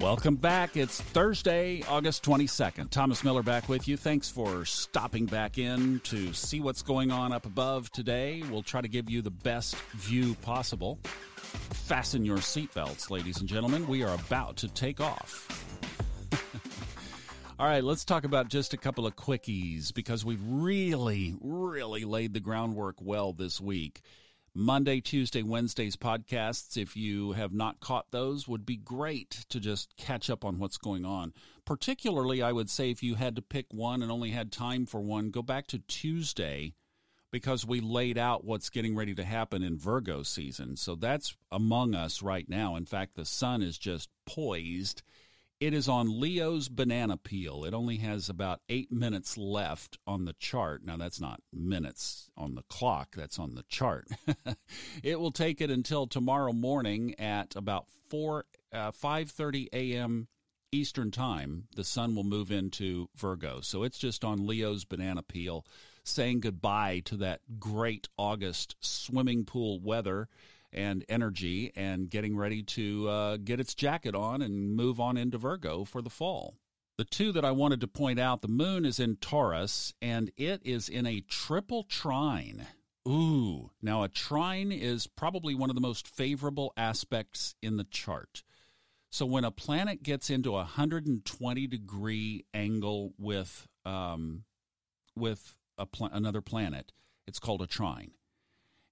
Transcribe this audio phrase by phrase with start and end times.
[0.00, 0.76] Welcome back.
[0.76, 2.90] It's Thursday, August 22nd.
[2.90, 3.96] Thomas Miller back with you.
[3.96, 8.44] Thanks for stopping back in to see what's going on up above today.
[8.48, 11.00] We'll try to give you the best view possible.
[11.02, 13.88] Fasten your seatbelts, ladies and gentlemen.
[13.88, 15.48] We are about to take off.
[17.58, 22.34] All right, let's talk about just a couple of quickies because we've really, really laid
[22.34, 24.02] the groundwork well this week.
[24.54, 29.96] Monday, Tuesday, Wednesday's podcasts, if you have not caught those, would be great to just
[29.96, 31.32] catch up on what's going on.
[31.64, 35.00] Particularly, I would say if you had to pick one and only had time for
[35.00, 36.74] one, go back to Tuesday
[37.30, 40.76] because we laid out what's getting ready to happen in Virgo season.
[40.76, 42.76] So that's among us right now.
[42.76, 45.02] In fact, the sun is just poised
[45.60, 47.64] it is on Leo's banana peel.
[47.64, 50.84] It only has about eight minutes left on the chart.
[50.84, 54.06] Now, that's not minutes on the clock, that's on the chart.
[55.02, 60.28] it will take it until tomorrow morning at about 4, uh, 5.30 a.m.
[60.70, 61.64] Eastern Time.
[61.74, 63.60] The sun will move into Virgo.
[63.60, 65.66] So it's just on Leo's banana peel,
[66.04, 70.28] saying goodbye to that great August swimming pool weather
[70.72, 75.38] and energy and getting ready to uh, get its jacket on and move on into
[75.38, 76.56] Virgo for the fall.
[76.96, 80.60] The two that I wanted to point out the moon is in Taurus and it
[80.64, 82.66] is in a triple trine.
[83.06, 88.42] Ooh, now a trine is probably one of the most favorable aspects in the chart.
[89.10, 94.44] So when a planet gets into a 120 degree angle with um,
[95.16, 95.56] with
[95.92, 96.92] pl- another planet,
[97.26, 98.10] it's called a trine.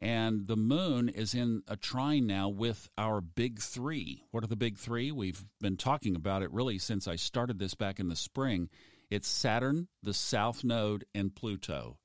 [0.00, 4.24] And the moon is in a trine now with our big three.
[4.30, 5.12] What are the big three?
[5.12, 8.70] We've been talking about it really since I started this back in the spring.
[9.10, 11.98] It's Saturn, the South Node, and Pluto.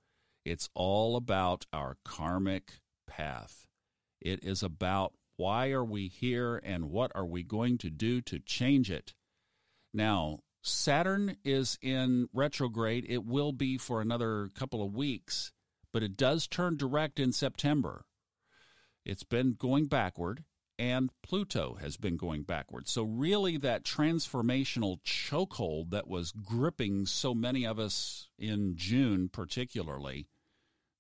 [0.44, 3.66] It's all about our karmic path.
[4.20, 8.40] It is about why are we here and what are we going to do to
[8.40, 9.14] change it.
[9.94, 13.06] Now, Saturn is in retrograde.
[13.08, 15.52] It will be for another couple of weeks
[15.96, 18.04] but it does turn direct in September.
[19.06, 20.44] It's been going backward,
[20.78, 22.90] and Pluto has been going backward.
[22.90, 30.28] So, really, that transformational chokehold that was gripping so many of us in June, particularly,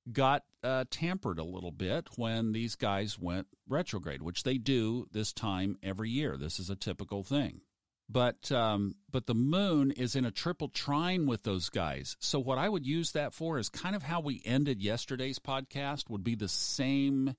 [0.09, 5.33] got uh, tampered a little bit when these guys went retrograde, which they do this
[5.33, 6.37] time every year.
[6.37, 7.59] This is a typical thing
[8.07, 12.15] but um, but the moon is in a triple trine with those guys.
[12.19, 16.09] So what I would use that for is kind of how we ended yesterday's podcast.
[16.09, 17.35] Would be the same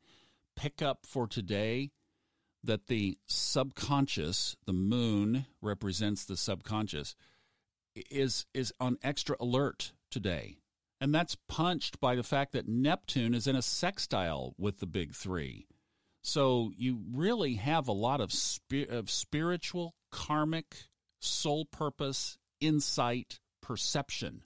[0.57, 1.91] pickup for today.
[2.65, 7.15] That the subconscious, the moon represents the subconscious,
[8.11, 10.57] is is on extra alert today,
[11.01, 15.15] and that's punched by the fact that Neptune is in a sextile with the big
[15.15, 15.69] three.
[16.27, 20.75] So you really have a lot of, spi- of spiritual karmic
[21.21, 24.43] soul purpose, insight, perception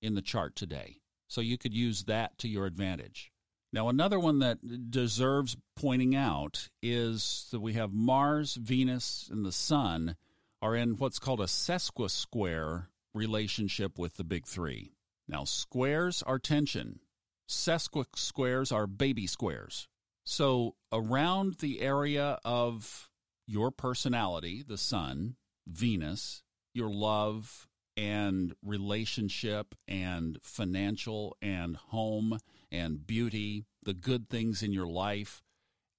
[0.00, 0.96] in the chart today.
[1.28, 3.30] So you could use that to your advantage.
[3.72, 9.52] Now, another one that deserves pointing out is that we have Mars, Venus, and the
[9.52, 10.16] Sun
[10.62, 14.94] are in what's called a sesquisquare relationship with the big three.
[15.28, 17.00] Now, squares are tension,
[17.48, 19.86] sesquisquares are baby squares.
[20.24, 23.09] So, around the area of
[23.50, 25.34] your personality, the sun,
[25.66, 27.66] Venus, your love
[27.96, 32.38] and relationship and financial and home
[32.70, 35.42] and beauty, the good things in your life,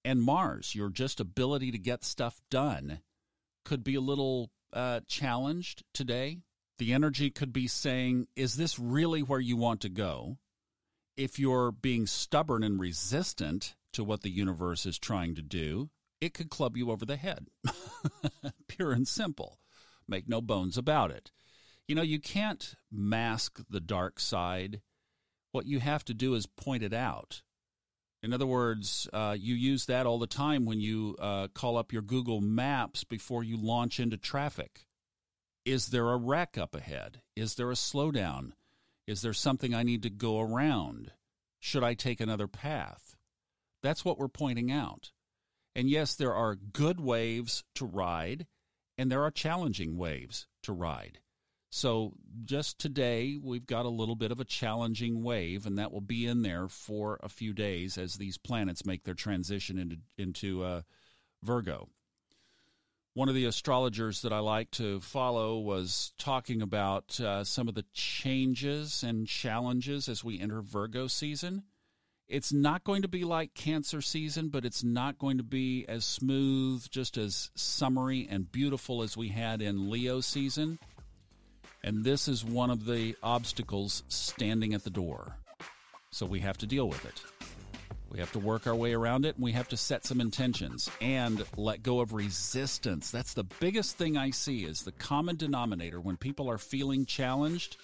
[0.06, 3.02] and Mars, your just ability to get stuff done,
[3.66, 6.40] could be a little uh, challenged today.
[6.80, 10.38] The energy could be saying, Is this really where you want to go?
[11.18, 15.90] If you're being stubborn and resistant to what the universe is trying to do,
[16.22, 17.48] it could club you over the head.
[18.68, 19.60] Pure and simple.
[20.08, 21.32] Make no bones about it.
[21.88, 24.82] You know, you can't mask the dark side.
[25.52, 27.42] What you have to do is point it out.
[28.24, 31.92] In other words, uh, you use that all the time when you uh, call up
[31.92, 34.86] your Google Maps before you launch into traffic.
[35.66, 37.22] Is there a wreck up ahead?
[37.36, 38.52] Is there a slowdown?
[39.08, 41.12] Is there something I need to go around?
[41.60, 43.16] Should I take another path?
[43.82, 45.12] That's what we're pointing out.
[45.76, 48.48] And yes, there are good waves to ride,
[48.98, 51.20] and there are challenging waves to ride.
[51.70, 52.14] So
[52.44, 56.28] just today, we've got a little bit of a challenging wave, and that will be
[56.28, 60.82] in there for a few days as these planets make their transition into into uh,
[61.42, 61.88] Virgo.
[63.14, 67.76] One of the astrologers that I like to follow was talking about uh, some of
[67.76, 71.64] the changes and challenges as we enter Virgo season
[72.32, 76.06] it's not going to be like cancer season, but it's not going to be as
[76.06, 80.80] smooth, just as summery and beautiful as we had in Leo season.
[81.84, 85.36] And this is one of the obstacles standing at the door.
[86.12, 87.22] So we have to deal with it.
[88.10, 90.90] We have to work our way around it and we have to set some intentions
[91.02, 93.12] and let go of resistance.
[93.12, 97.76] That's the biggest thing I see is the common denominator when people are feeling challenged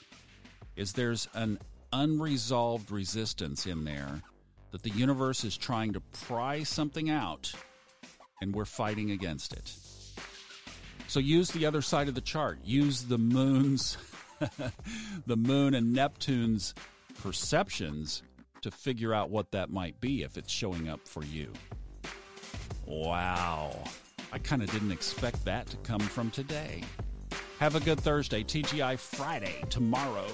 [0.78, 1.60] is there's an
[1.92, 4.22] unresolved resistance in there
[4.72, 7.54] that the universe is trying to pry something out
[8.42, 9.74] and we're fighting against it.
[11.08, 12.60] So use the other side of the chart.
[12.64, 13.98] Use the moon's
[15.25, 16.74] the moon and Neptune's
[17.22, 18.22] perceptions
[18.62, 21.52] to figure out what that might be if it's showing up for you.
[22.86, 23.84] Wow.
[24.31, 26.84] I kind of didn't expect that to come from today.
[27.60, 28.44] Have a good Thursday.
[28.44, 30.28] TGI Friday tomorrow.